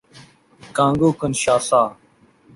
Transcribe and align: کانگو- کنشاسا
کانگو- 0.75 1.09
کنشاسا 1.19 1.81